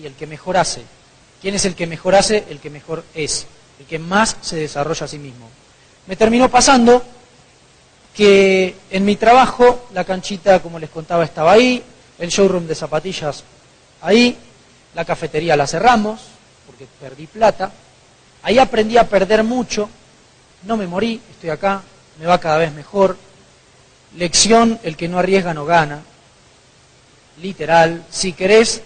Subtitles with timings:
[0.00, 0.82] y el que mejor hace.
[1.40, 2.44] ¿Quién es el que mejor hace?
[2.48, 3.46] El que mejor es,
[3.78, 5.48] el que más se desarrolla a sí mismo.
[6.06, 7.02] Me terminó pasando
[8.14, 11.82] que en mi trabajo la canchita, como les contaba, estaba ahí,
[12.18, 13.44] el showroom de zapatillas
[14.02, 14.36] ahí,
[14.94, 16.20] la cafetería la cerramos
[16.66, 17.70] porque perdí plata,
[18.42, 19.88] ahí aprendí a perder mucho,
[20.64, 21.82] no me morí, estoy acá,
[22.18, 23.16] me va cada vez mejor.
[24.16, 26.02] Lección, el que no arriesga no gana.
[27.40, 28.82] Literal, si querés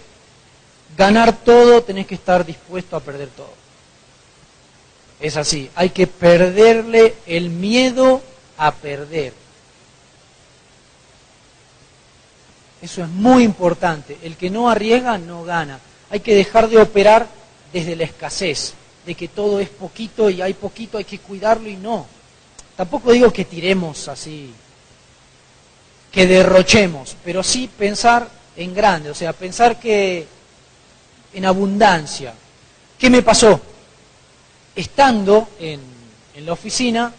[0.97, 3.53] ganar todo, tenés que estar dispuesto a perder todo.
[5.21, 8.23] Es así, hay que perderle el miedo
[8.57, 9.33] a perder.
[12.83, 14.19] Eso es muy importante.
[14.23, 15.81] El que no arriesga no gana.
[16.11, 17.27] Hay que dejar de operar
[17.73, 18.75] desde la escasez,
[19.07, 22.07] de que todo es poquito y hay poquito, hay que cuidarlo y no.
[22.77, 24.53] Tampoco digo que tiremos así,
[26.13, 30.27] que derrochemos, pero sí pensar en grande, o sea, pensar que
[31.35, 32.35] en abundancia.
[32.99, 33.61] ¿Qué me pasó?
[34.75, 35.81] Estando en,
[36.45, 37.13] la oficina,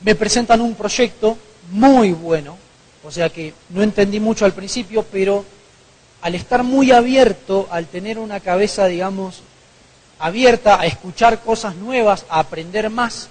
[0.00, 1.36] me presentan un proyecto
[1.70, 2.58] muy bueno,
[3.04, 5.44] o sea que no entendí mucho al principio, pero
[6.20, 9.40] al estar muy abierto, al tener una cabeza, digamos,
[10.18, 13.28] abierta a escuchar cosas nuevas, a aprender más,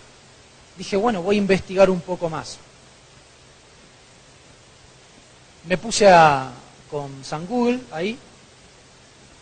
[0.77, 2.57] dije, bueno, voy a investigar un poco más.
[5.67, 6.49] Me puse a,
[6.89, 8.17] con San Google ahí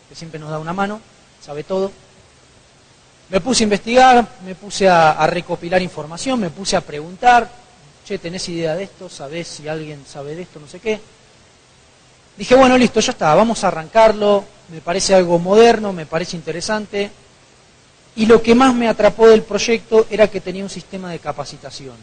[0.08, 1.00] que siempre nos da una mano,
[1.40, 1.92] sabe todo.
[3.28, 7.50] Me puse a investigar, me puse a, recopilar información, me puse a preguntar,
[8.04, 9.08] che, ¿tenés idea de esto?
[9.08, 10.58] ¿Sabés si alguien sabe de esto?
[10.60, 10.98] No sé qué.
[12.38, 17.10] Dije, bueno, listo, ya está, vamos a arrancarlo, me parece algo moderno, me parece interesante.
[18.16, 21.96] Y lo que más me atrapó del proyecto era que tenía un sistema de capacitación,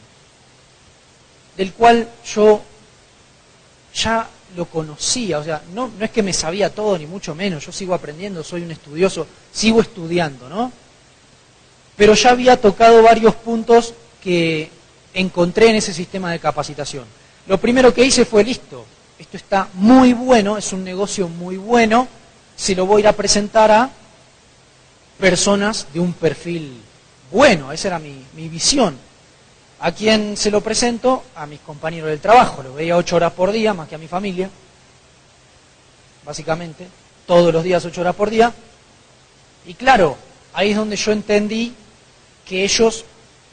[1.58, 2.62] del cual yo
[3.96, 7.66] ya lo conocía, o sea, no, no es que me sabía todo, ni mucho menos,
[7.66, 10.72] yo sigo aprendiendo, soy un estudioso, sigo estudiando, ¿no?
[11.96, 14.70] Pero ya había tocado varios puntos que
[15.14, 17.06] encontré en ese sistema de capacitación.
[17.48, 18.86] Lo primero que hice fue, listo,
[19.18, 22.08] esto está muy bueno, es un negocio muy bueno,
[22.56, 23.90] se lo voy a ir a presentar a
[25.20, 26.82] personas de un perfil
[27.32, 28.98] bueno, esa era mi, mi visión.
[29.80, 31.24] ¿A quién se lo presento?
[31.36, 32.64] A mis compañeros del trabajo.
[32.64, 34.50] Lo veía ocho horas por día, más que a mi familia.
[36.24, 36.88] Básicamente,
[37.26, 38.54] todos los días ocho horas por día.
[39.68, 40.18] Y claro,
[40.54, 41.74] ahí es donde yo entendí
[42.46, 43.04] que ellos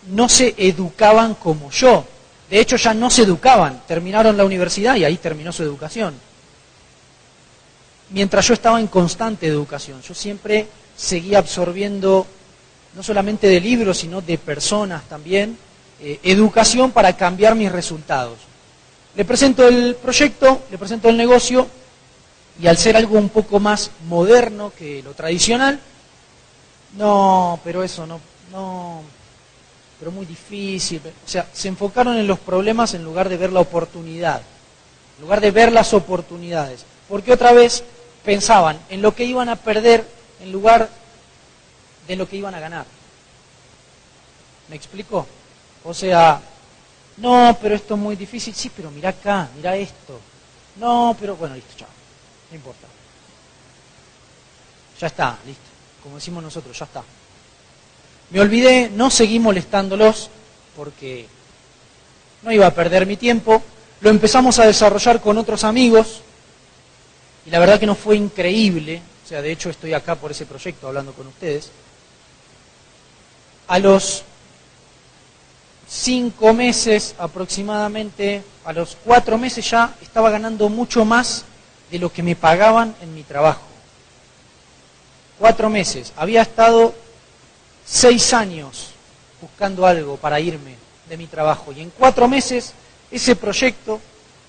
[0.09, 2.05] no se educaban como yo.
[2.49, 3.83] De hecho, ya no se educaban.
[3.87, 6.15] Terminaron la universidad y ahí terminó su educación.
[8.11, 12.27] Mientras yo estaba en constante educación, yo siempre seguía absorbiendo
[12.95, 15.57] no solamente de libros, sino de personas también
[16.05, 18.39] eh, educación para cambiar mis resultados.
[19.15, 21.69] Le presento el proyecto, le presento el negocio
[22.61, 25.79] y al ser algo un poco más moderno que lo tradicional,
[26.97, 28.21] no, pero eso no,
[28.51, 29.03] no,
[30.01, 31.01] pero muy difícil.
[31.25, 34.43] O sea, se enfocaron en los problemas en lugar de ver la oportunidad,
[35.19, 36.85] en lugar de ver las oportunidades.
[37.09, 37.85] Porque otra vez
[38.25, 40.05] pensaban en lo que iban a perder
[40.43, 40.89] en lugar
[42.09, 42.87] de lo que iban a ganar.
[44.69, 45.29] ¿Me explico?
[45.85, 46.41] O sea,
[47.19, 48.55] no, pero esto es muy difícil.
[48.55, 50.21] Sí, pero mira acá, mira esto.
[50.77, 51.89] No, pero bueno, listo, chao.
[52.51, 52.87] No importa.
[55.01, 55.63] Ya está, listo.
[56.03, 57.03] Como decimos nosotros, ya está.
[58.31, 60.31] Me olvidé, no seguí molestándolos
[60.77, 61.27] porque
[62.43, 63.63] no iba a perder mi tiempo.
[64.01, 66.23] Lo empezamos a desarrollar con otros amigos
[67.47, 69.03] y la verdad que no fue increíble.
[69.25, 71.71] O sea, de hecho estoy acá por ese proyecto hablando con ustedes.
[73.69, 74.25] A los
[75.93, 81.45] cinco meses aproximadamente, a los cuatro meses ya estaba ganando mucho más
[81.91, 83.63] de lo que me pagaban en mi trabajo.
[85.39, 86.13] Cuatro meses.
[86.17, 86.95] Había estado
[87.85, 88.91] seis años
[89.41, 90.77] buscando algo para irme
[91.09, 91.73] de mi trabajo.
[91.73, 92.73] Y en cuatro meses
[93.11, 94.01] ese proyecto,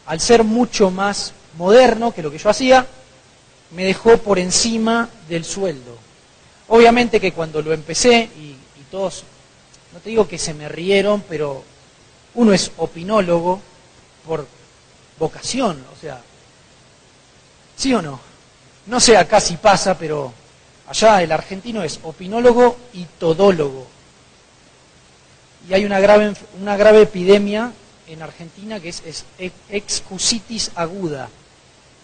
[0.05, 2.87] al ser mucho más moderno que lo que yo hacía,
[3.71, 5.97] me dejó por encima del sueldo.
[6.69, 9.25] Obviamente que cuando lo empecé, y, y todos
[9.93, 11.63] no te digo que se me rieron, pero
[12.35, 13.61] uno es opinólogo
[14.25, 14.47] por
[15.19, 16.21] vocación, o sea,
[17.77, 18.19] ¿sí o no?
[18.87, 20.33] No sé acá si pasa, pero
[20.87, 23.87] Allá el argentino es opinólogo y todólogo.
[25.69, 27.71] Y hay una grave, una grave epidemia
[28.07, 29.25] en Argentina que es, es
[29.69, 31.29] excusitis aguda.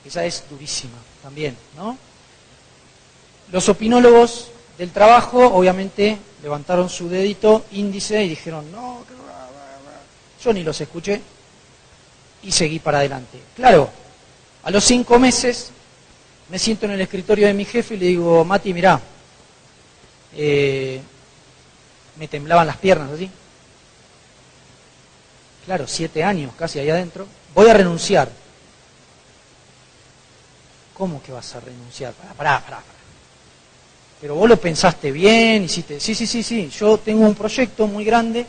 [0.05, 1.97] Esa es durísima también, ¿no?
[3.51, 4.47] Los opinólogos
[4.77, 9.03] del trabajo, obviamente, levantaron su dedito índice y dijeron, no,
[10.43, 11.21] yo ni los escuché
[12.43, 13.39] y seguí para adelante.
[13.55, 13.89] Claro,
[14.63, 15.71] a los cinco meses
[16.49, 18.99] me siento en el escritorio de mi jefe y le digo, Mati, mirá,
[20.35, 21.01] eh,
[22.17, 23.29] me temblaban las piernas así.
[25.65, 27.27] Claro, siete años casi ahí adentro.
[27.53, 28.29] Voy a renunciar.
[30.97, 32.13] ¿Cómo que vas a renunciar?
[32.13, 32.98] Pará, pará, pará.
[34.21, 38.03] Pero vos lo pensaste bien, hiciste, sí, sí, sí, sí, yo tengo un proyecto muy
[38.03, 38.45] grande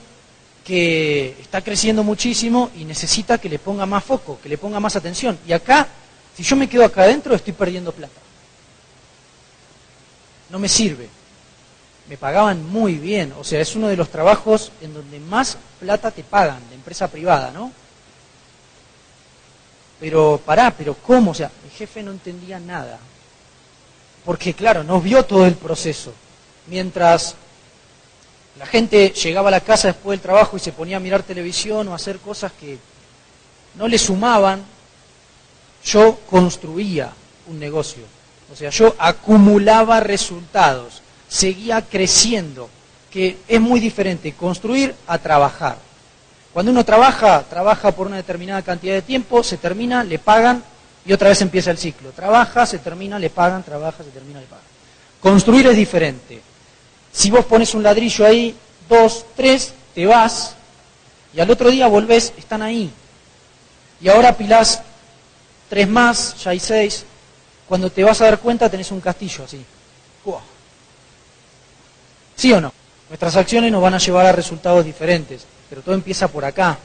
[0.64, 4.96] que está creciendo muchísimo y necesita que le ponga más foco, que le ponga más
[4.96, 5.38] atención.
[5.46, 5.86] Y acá,
[6.36, 8.20] si yo me quedo acá adentro, estoy perdiendo plata.
[10.50, 11.08] No me sirve.
[12.08, 16.10] Me pagaban muy bien, o sea, es uno de los trabajos en donde más plata
[16.10, 17.70] te pagan, de empresa privada, ¿no?
[20.00, 21.30] Pero pará, pero ¿cómo?
[21.30, 22.98] O sea, mi jefe no entendía nada
[24.24, 26.12] porque claro, no vio todo el proceso.
[26.66, 27.34] Mientras
[28.58, 31.88] la gente llegaba a la casa después del trabajo y se ponía a mirar televisión
[31.88, 32.78] o a hacer cosas que
[33.76, 34.62] no le sumaban,
[35.84, 37.10] yo construía
[37.46, 38.02] un negocio.
[38.52, 42.68] O sea, yo acumulaba resultados, seguía creciendo,
[43.10, 45.78] que es muy diferente construir a trabajar.
[46.52, 50.64] Cuando uno trabaja, trabaja por una determinada cantidad de tiempo, se termina, le pagan
[51.04, 52.10] y otra vez empieza el ciclo.
[52.10, 54.64] Trabaja, se termina, le pagan, trabaja, se termina, le pagan.
[55.20, 56.42] Construir es diferente.
[57.12, 58.56] Si vos pones un ladrillo ahí,
[58.88, 60.54] dos, tres, te vas
[61.32, 62.90] y al otro día volvés, están ahí.
[64.00, 64.82] Y ahora pilás
[65.68, 67.04] tres más, ya hay seis.
[67.68, 69.64] Cuando te vas a dar cuenta tenés un castillo así.
[72.36, 72.72] ¿Sí o no?
[73.08, 76.78] Nuestras acciones nos van a llevar a resultados diferentes, pero todo empieza por acá,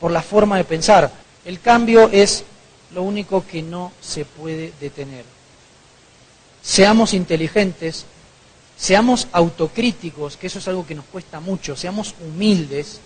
[0.00, 1.10] por la forma de pensar.
[1.44, 2.44] El cambio es
[2.92, 5.24] lo único que no se puede detener.
[6.62, 8.06] Seamos inteligentes,
[8.76, 13.00] seamos autocríticos, que eso es algo que nos cuesta mucho, seamos humildes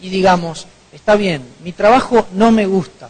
[0.00, 3.08] y digamos, está bien, mi trabajo no me gusta.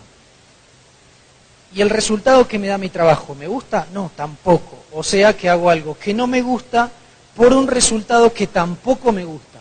[1.74, 3.88] ¿Y el resultado que me da mi trabajo me gusta?
[3.92, 4.84] No, tampoco.
[4.92, 6.88] O sea que hago algo que no me gusta
[7.34, 9.58] por un resultado que tampoco me gusta.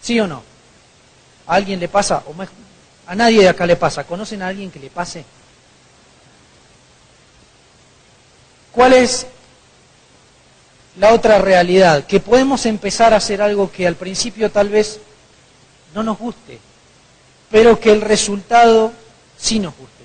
[0.00, 0.42] ¿Sí o no?
[1.46, 2.22] ¿A alguien le pasa?
[2.26, 2.34] O
[3.06, 4.04] a nadie de acá le pasa.
[4.04, 5.24] ¿Conocen a alguien que le pase?
[8.76, 9.26] ¿Cuál es
[10.98, 12.04] la otra realidad?
[12.04, 15.00] Que podemos empezar a hacer algo que al principio tal vez
[15.94, 16.58] no nos guste,
[17.50, 18.92] pero que el resultado
[19.38, 20.04] sí nos guste.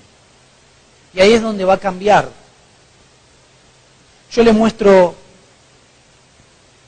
[1.12, 2.30] Y ahí es donde va a cambiar.
[4.32, 5.16] Yo le muestro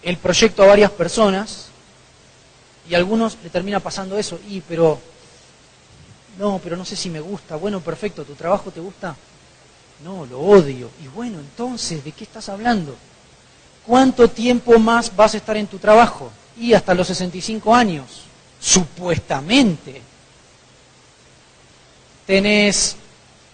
[0.02, 1.66] el proyecto a varias personas
[2.88, 4.40] y a algunos le termina pasando eso.
[4.48, 4.98] Y, pero,
[6.38, 7.56] no, pero no sé si me gusta.
[7.56, 9.14] Bueno, perfecto, ¿tu trabajo te gusta?
[10.02, 10.90] No, lo odio.
[11.02, 12.96] Y bueno, entonces, ¿de qué estás hablando?
[13.86, 16.30] ¿Cuánto tiempo más vas a estar en tu trabajo?
[16.58, 18.22] Y hasta los 65 años,
[18.60, 20.00] supuestamente.
[22.26, 22.96] Tenés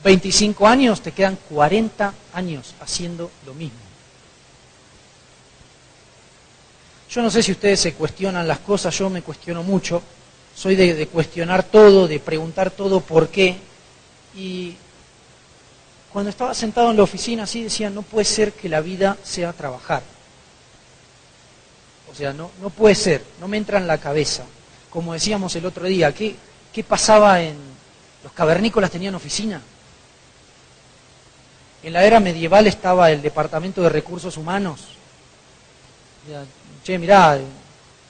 [0.03, 3.79] 25 años, te quedan 40 años haciendo lo mismo.
[7.11, 10.01] Yo no sé si ustedes se cuestionan las cosas, yo me cuestiono mucho.
[10.55, 13.57] Soy de, de cuestionar todo, de preguntar todo por qué.
[14.37, 14.77] Y
[16.13, 19.53] cuando estaba sentado en la oficina así decía, no puede ser que la vida sea
[19.53, 20.03] trabajar.
[22.11, 24.43] O sea, no, no puede ser, no me entra en la cabeza.
[24.91, 26.35] Como decíamos el otro día, ¿qué,
[26.73, 27.57] qué pasaba en...
[28.25, 29.63] ¿Los cavernícolas tenían oficina?
[31.83, 34.89] En la era medieval estaba el Departamento de Recursos Humanos.
[36.85, 37.39] Che, mirá,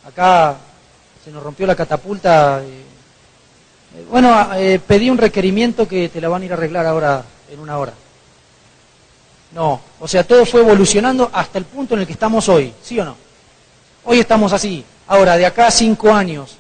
[0.04, 0.56] acá
[1.24, 2.62] se nos rompió la catapulta.
[2.64, 7.24] Eh, bueno, eh, pedí un requerimiento que te la van a ir a arreglar ahora
[7.50, 7.92] en una hora.
[9.52, 12.98] No, o sea, todo fue evolucionando hasta el punto en el que estamos hoy, ¿sí
[13.00, 13.16] o no?
[14.04, 14.84] Hoy estamos así.
[15.08, 16.56] Ahora, de acá a cinco años,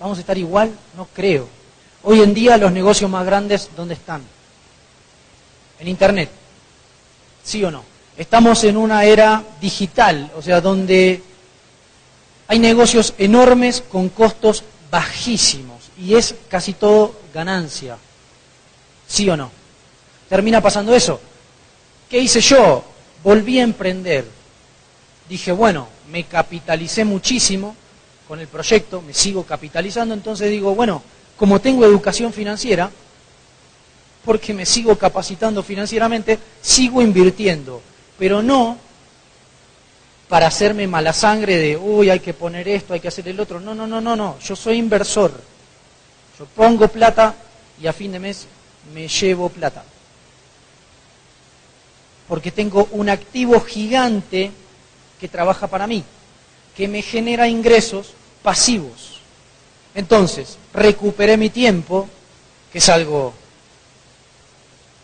[0.00, 0.72] ¿vamos a estar igual?
[0.96, 1.46] No creo.
[2.04, 4.22] Hoy en día los negocios más grandes, ¿dónde están?
[5.78, 6.30] En Internet.
[7.44, 7.84] ¿Sí o no?
[8.16, 11.22] Estamos en una era digital, o sea, donde
[12.48, 17.96] hay negocios enormes con costos bajísimos y es casi todo ganancia.
[19.12, 19.50] ¿Sí o no?
[20.28, 21.20] Termina pasando eso.
[22.08, 22.82] ¿Qué hice yo?
[23.22, 24.24] Volví a emprender.
[25.28, 27.76] Dije, bueno, me capitalicé muchísimo
[28.26, 31.02] con el proyecto, me sigo capitalizando, entonces digo, bueno,
[31.36, 32.90] como tengo educación financiera,
[34.24, 37.82] porque me sigo capacitando financieramente, sigo invirtiendo
[38.18, 38.78] pero no
[40.28, 43.58] para hacerme mala sangre de, uy, hay que poner esto, hay que hacer el otro.
[43.58, 44.38] No, no, no, no, no.
[44.38, 45.32] Yo soy inversor.
[46.38, 47.34] Yo pongo plata
[47.82, 48.46] y a fin de mes
[48.94, 49.84] me llevo plata.
[52.28, 54.50] Porque tengo un activo gigante
[55.20, 56.04] que trabaja para mí,
[56.76, 59.20] que me genera ingresos pasivos.
[59.94, 62.08] Entonces, recuperé mi tiempo,
[62.72, 63.34] que es algo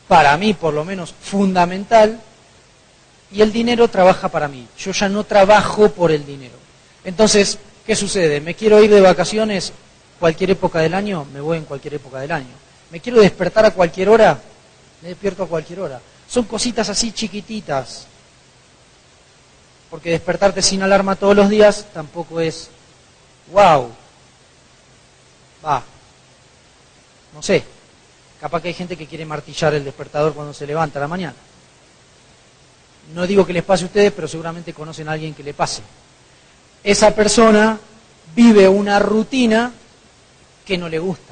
[0.07, 2.21] para mí por lo menos fundamental,
[3.31, 4.67] y el dinero trabaja para mí.
[4.79, 6.57] Yo ya no trabajo por el dinero.
[7.05, 8.41] Entonces, ¿qué sucede?
[8.41, 9.73] ¿Me quiero ir de vacaciones
[10.19, 11.27] cualquier época del año?
[11.33, 12.68] Me voy en cualquier época del año.
[12.91, 14.41] ¿Me quiero despertar a cualquier hora?
[15.03, 16.01] Me despierto a cualquier hora.
[16.29, 18.07] Son cositas así chiquititas.
[19.91, 22.69] Porque despertarte sin alarma todos los días tampoco es,
[23.51, 23.91] wow,
[25.65, 25.83] va,
[27.35, 27.65] no sé,
[28.41, 31.37] capaz que hay gente que quiere martillar el despertador cuando se levanta a la mañana.
[33.15, 35.83] No digo que les pase a ustedes, pero seguramente conocen a alguien que le pase.
[36.85, 37.79] Esa persona
[38.35, 39.73] vive una rutina
[40.67, 41.28] que no le gusta.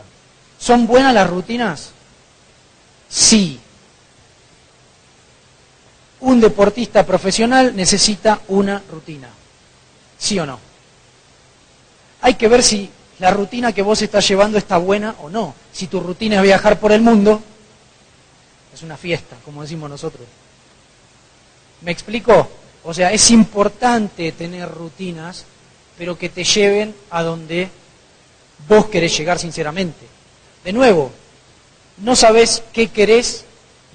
[0.59, 1.91] ¿Son buenas las rutinas?
[3.09, 3.61] Sí.
[6.21, 9.29] Un deportista profesional necesita una rutina.
[10.19, 10.59] ¿Sí o no?
[12.23, 15.55] Hay que ver si la rutina que vos estás llevando está buena o no.
[15.73, 17.43] Si tu rutina es viajar por el mundo,
[18.75, 20.27] es una fiesta, como decimos nosotros.
[21.83, 22.51] ¿Me explico?
[22.85, 25.45] O sea, es importante tener rutinas,
[25.99, 27.69] pero que te lleven a donde
[28.69, 30.16] vos querés llegar sinceramente.
[30.67, 31.13] De nuevo,
[31.99, 33.45] no sabes qué querés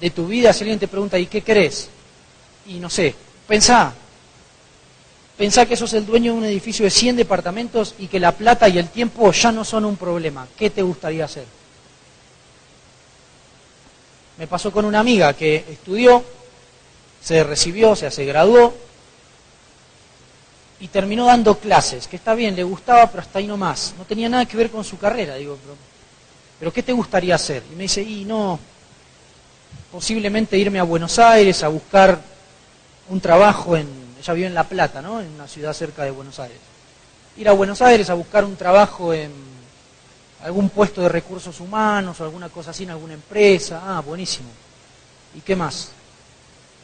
[0.00, 0.54] de tu vida.
[0.54, 1.90] Si alguien te pregunta, ¿y qué querés?
[2.66, 3.14] Y no sé,
[3.46, 3.92] pensá.
[5.36, 8.70] Pensá que sos el dueño de un edificio de 100 departamentos y que la plata
[8.70, 10.48] y el tiempo ya no son un problema.
[10.56, 11.44] ¿Qué te gustaría hacer?
[14.38, 16.24] Me pasó con una amiga que estudió
[17.22, 18.74] se recibió, o sea, se graduó
[20.80, 23.94] y terminó dando clases, que está bien, le gustaba, pero hasta ahí no más.
[23.98, 25.34] No tenía nada que ver con su carrera.
[25.34, 25.58] Digo,
[26.70, 27.62] ¿qué te gustaría hacer?
[27.72, 28.60] Y me dice, y no,
[29.90, 32.20] posiblemente irme a Buenos Aires a buscar
[33.08, 33.88] un trabajo en,
[34.20, 35.20] ella vive en La Plata, ¿no?
[35.20, 36.58] En una ciudad cerca de Buenos Aires.
[37.36, 39.32] Ir a Buenos Aires a buscar un trabajo en
[40.44, 43.82] algún puesto de recursos humanos o alguna cosa así en alguna empresa.
[43.84, 44.48] Ah, buenísimo.
[45.34, 45.90] ¿Y qué más?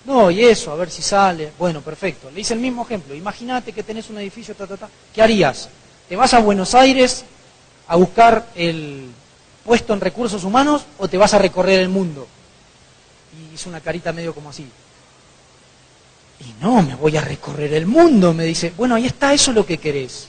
[0.05, 1.53] No, y eso, a ver si sale.
[1.59, 2.31] Bueno, perfecto.
[2.31, 3.15] Le hice el mismo ejemplo.
[3.15, 4.89] Imagínate que tenés un edificio, ta, ta, ta.
[5.15, 5.69] ¿Qué harías?
[6.09, 7.25] ¿Te vas a Buenos Aires
[7.87, 9.11] a buscar el
[9.69, 12.27] puesto en recursos humanos o te vas a recorrer el mundo?
[13.39, 14.67] Y hizo una carita medio como así.
[16.41, 18.73] Y no, me voy a recorrer el mundo, me dice.
[18.75, 20.29] Bueno, ahí está, eso lo que querés.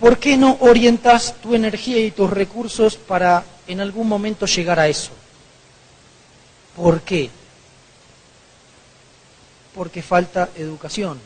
[0.00, 4.88] ¿Por qué no orientas tu energía y tus recursos para en algún momento llegar a
[4.88, 5.12] eso?
[6.74, 7.30] ¿Por qué?
[9.72, 11.20] Porque falta educación.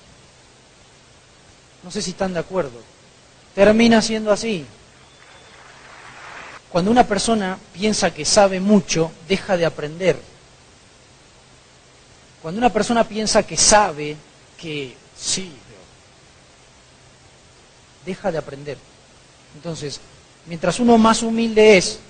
[1.82, 2.78] No sé si están de acuerdo.
[3.54, 4.66] Termina siendo así.
[6.74, 10.20] Cuando una persona piensa que sabe mucho, deja de aprender.
[12.42, 14.16] Cuando una persona piensa que sabe,
[14.60, 15.52] que sí,
[18.04, 18.76] deja de aprender.
[19.54, 20.00] Entonces,
[20.46, 22.00] mientras uno más humilde es,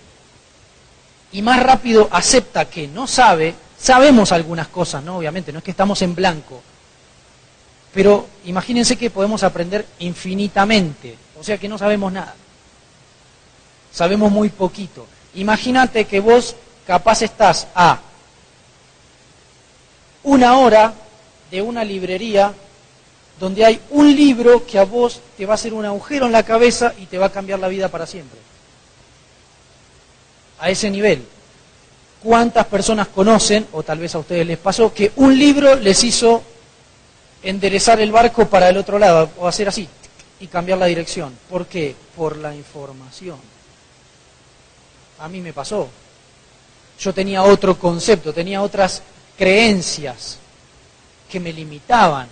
[1.33, 5.19] y más rápido acepta que no sabe, sabemos algunas cosas, ¿no?
[5.19, 6.63] Obviamente, no es que estamos en blanco.
[7.93, 12.35] Pero imagínense que podemos aprender infinitamente, o sea que no sabemos nada.
[13.95, 15.07] Sabemos muy poquito.
[15.35, 18.01] Imagínate que vos capaz estás a
[20.25, 20.93] una hora
[21.51, 22.53] de una librería
[23.39, 26.43] donde hay un libro que a vos te va a hacer un agujero en la
[26.43, 28.39] cabeza y te va a cambiar la vida para siempre
[30.59, 31.25] a ese nivel.
[32.23, 36.43] ¿Cuántas personas conocen, o tal vez a ustedes les pasó, que un libro les hizo
[37.43, 39.87] enderezar el barco para el otro lado, o hacer así,
[40.41, 41.37] y cambiar la dirección?
[41.51, 41.95] ¿Por qué?
[42.17, 43.54] Por la información.
[45.19, 45.89] A mí me pasó.
[46.99, 49.03] Yo tenía otro concepto, tenía otras
[49.37, 50.39] creencias
[51.29, 52.29] que me limitaban.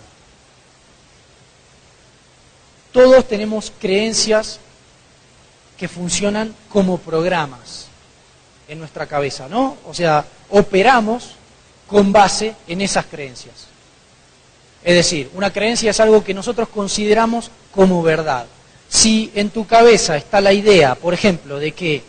[2.92, 4.60] Todos tenemos creencias
[5.76, 7.86] que funcionan como programas
[8.68, 9.78] en nuestra cabeza, ¿no?
[9.86, 11.34] O sea, operamos
[11.86, 13.66] con base en esas creencias.
[14.84, 18.46] Es decir, una creencia es algo que nosotros consideramos como verdad.
[18.88, 22.02] Si en tu cabeza está la idea, por ejemplo, de que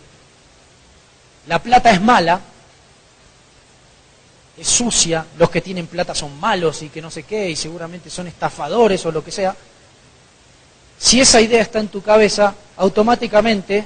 [1.48, 2.40] la plata es mala,
[4.58, 8.10] es sucia, los que tienen plata son malos y que no sé qué, y seguramente
[8.10, 9.56] son estafadores o lo que sea,
[10.98, 13.86] si esa idea está en tu cabeza, automáticamente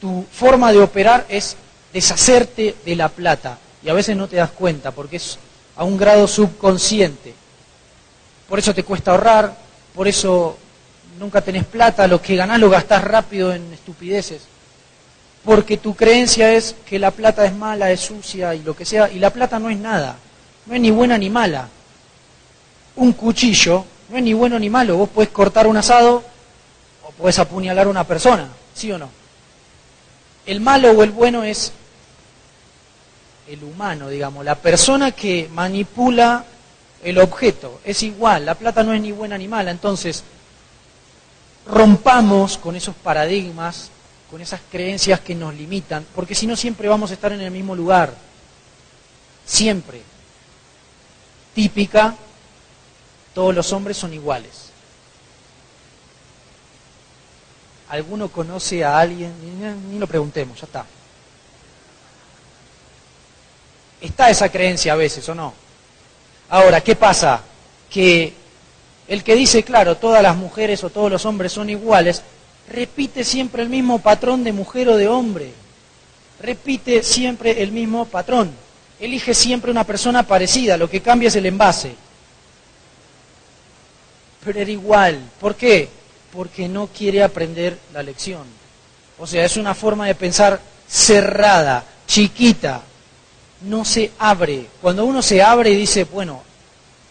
[0.00, 1.56] tu forma de operar es
[1.92, 3.58] deshacerte de la plata.
[3.84, 5.38] y a veces no te das cuenta porque es
[5.76, 7.34] a un grado subconsciente.
[8.48, 9.56] Por eso te cuesta ahorrar,
[9.94, 10.56] por eso
[11.18, 14.42] nunca tenés plata, lo que ganás lo gastás rápido en estupideces.
[15.44, 19.10] Porque tu creencia es que la plata es mala, es sucia y lo que sea,
[19.10, 20.16] y la plata no es nada,
[20.66, 21.68] no es ni buena ni mala.
[22.96, 26.22] Un cuchillo no es ni bueno ni malo, vos podés cortar un asado
[27.04, 29.08] o podés apuñalar a una persona, ¿sí o no?
[30.46, 31.72] El malo o el bueno es
[33.48, 36.44] el humano, digamos, la persona que manipula
[37.02, 37.80] el objeto.
[37.84, 39.70] Es igual, la plata no es ni buena ni mala.
[39.70, 40.22] Entonces,
[41.66, 43.90] rompamos con esos paradigmas,
[44.32, 47.50] con esas creencias que nos limitan, porque si no siempre vamos a estar en el
[47.50, 48.14] mismo lugar.
[49.44, 50.00] Siempre.
[51.54, 52.16] Típica,
[53.34, 54.70] todos los hombres son iguales.
[57.90, 59.34] ¿Alguno conoce a alguien?
[59.90, 60.86] Ni lo preguntemos, ya está.
[64.00, 65.52] Está esa creencia a veces, ¿o no?
[66.48, 67.42] Ahora, ¿qué pasa?
[67.90, 68.32] Que
[69.08, 72.22] el que dice, claro, todas las mujeres o todos los hombres son iguales,
[72.68, 75.52] repite siempre el mismo patrón de mujer o de hombre.
[76.40, 78.50] Repite siempre el mismo patrón.
[78.98, 81.94] Elige siempre una persona parecida, lo que cambia es el envase.
[84.44, 85.20] Pero era igual.
[85.40, 85.88] ¿Por qué?
[86.32, 88.44] porque no quiere aprender la lección.
[89.18, 92.82] O sea, es una forma de pensar cerrada, chiquita,
[93.62, 94.66] no se abre.
[94.80, 96.42] Cuando uno se abre y dice, bueno,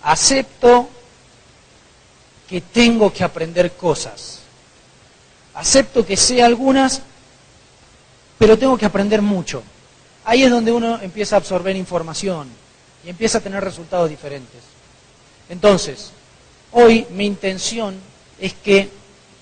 [0.02, 0.90] acepto
[2.50, 4.41] que tengo que aprender cosas,
[5.54, 7.02] acepto que sé algunas,
[8.38, 9.64] pero tengo que aprender mucho.
[10.26, 12.48] Ahí es donde uno empieza a absorber información
[13.06, 14.62] y empieza a tener resultados diferentes.
[15.50, 16.12] Entonces,
[16.72, 17.96] hoy mi intención
[18.40, 18.90] es que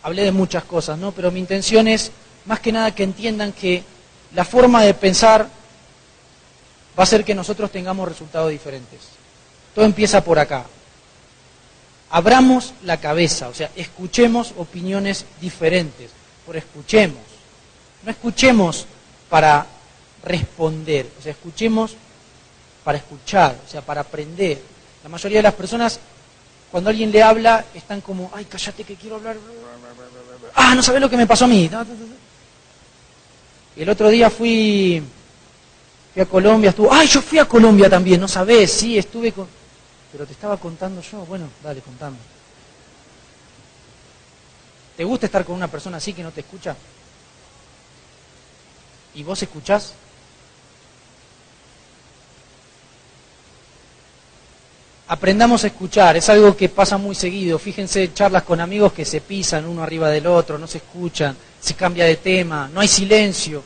[0.03, 1.11] hablé de muchas cosas, ¿no?
[1.11, 2.11] Pero mi intención es
[2.45, 3.83] más que nada que entiendan que
[4.33, 5.43] la forma de pensar
[6.97, 8.99] va a hacer que nosotros tengamos resultados diferentes.
[9.75, 10.65] Todo empieza por acá.
[12.11, 16.09] Abramos la cabeza, o sea, escuchemos opiniones diferentes,
[16.45, 17.19] por escuchemos.
[18.03, 18.87] No escuchemos
[19.29, 19.67] para
[20.23, 21.95] responder, o sea, escuchemos
[22.83, 24.59] para escuchar, o sea, para aprender.
[25.03, 25.99] La mayoría de las personas,
[26.71, 29.37] cuando alguien le habla, están como, ay, cállate que quiero hablar,
[30.55, 31.69] ah, no sabes lo que me pasó a mí.
[33.75, 35.03] El otro día fui,
[36.11, 39.58] fui a Colombia, estuvo, ay, yo fui a Colombia también, no sabes, sí, estuve con...
[40.11, 42.17] Pero te estaba contando yo, bueno, dale, contame.
[44.97, 46.75] ¿Te gusta estar con una persona así que no te escucha?
[49.15, 49.93] ¿Y vos escuchás?
[55.09, 57.57] aprendamos a escuchar, es algo que pasa muy seguido.
[57.57, 61.73] Fíjense charlas con amigos que se pisan uno arriba del otro, no se escuchan, se
[61.73, 63.63] cambia de tema, no hay silencio.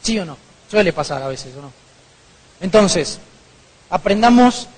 [0.00, 0.36] ¿Sí o no?
[0.70, 1.72] Suele pasar a veces, ¿o no?
[2.60, 3.18] Entonces,
[3.90, 4.68] aprendamos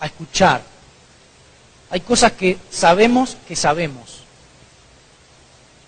[0.00, 0.62] a escuchar.
[1.90, 4.20] Hay cosas que sabemos que sabemos.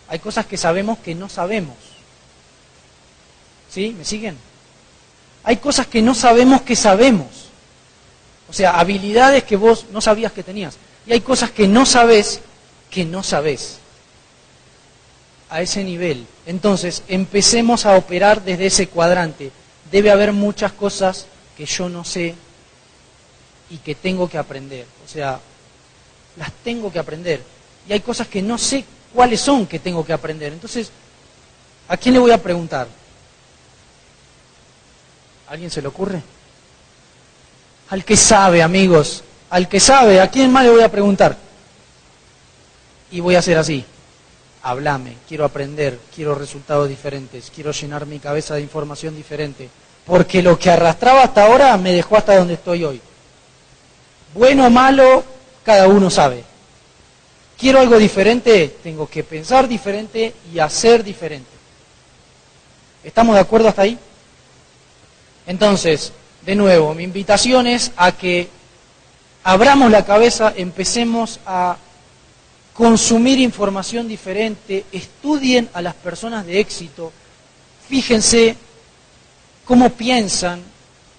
[0.09, 1.77] Hay cosas que sabemos que no sabemos.
[3.71, 3.95] ¿Sí?
[3.97, 4.37] ¿Me siguen?
[5.45, 7.49] Hay cosas que no sabemos que sabemos.
[8.49, 10.77] O sea, habilidades que vos no sabías que tenías.
[11.07, 12.41] Y hay cosas que no sabes
[12.91, 13.79] que no sabes.
[15.49, 16.27] A ese nivel.
[16.47, 19.51] Entonces, empecemos a operar desde ese cuadrante.
[19.91, 22.35] Debe haber muchas cosas que yo no sé
[23.73, 24.87] y que tengo que aprender.
[25.05, 25.41] O sea,
[26.37, 27.43] las tengo que aprender.
[27.89, 30.53] Y hay cosas que no sé cuáles son que tengo que aprender.
[30.53, 30.91] Entonces,
[31.89, 32.87] ¿a quién le voy a preguntar?
[35.49, 36.23] ¿A alguien se le ocurre?
[37.89, 41.37] Al que sabe, amigos, al que sabe, ¿a quién más le voy a preguntar?
[43.11, 43.85] Y voy a hacer así.
[44.63, 49.69] Háblame, quiero aprender, quiero resultados diferentes, quiero llenar mi cabeza de información diferente,
[50.07, 53.01] porque lo que arrastraba hasta ahora me dejó hasta donde estoy hoy.
[54.35, 55.25] Bueno o malo,
[55.63, 56.43] cada uno sabe.
[57.59, 61.51] Quiero algo diferente, tengo que pensar diferente y hacer diferente.
[63.05, 63.99] ¿Estamos de acuerdo hasta ahí?
[65.47, 66.13] Entonces,
[66.45, 68.49] de nuevo, mi invitación es a que
[69.45, 71.77] abramos la cabeza, empecemos a
[72.73, 77.13] consumir información diferente, estudien a las personas de éxito,
[77.89, 78.57] fíjense
[79.67, 80.63] cómo piensan,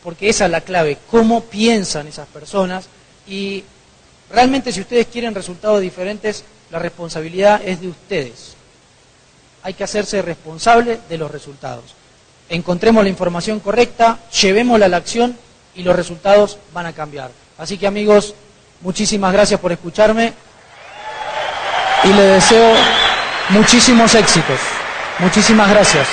[0.04, 2.88] porque esa es la clave, cómo piensan esas personas
[3.28, 3.64] y
[4.32, 8.56] realmente si ustedes quieren resultados diferentes, la responsabilidad es de ustedes.
[9.64, 11.96] Hay que hacerse responsable de los resultados
[12.50, 15.38] encontremos la información correcta, llevémosla a la acción
[15.76, 17.32] y los resultados van a cambiar.
[17.58, 18.36] Así que amigos,
[18.82, 20.34] muchísimas gracias por escucharme
[22.04, 22.74] y les deseo
[23.50, 24.60] muchísimos éxitos.
[25.20, 26.08] Muchísimas gracias.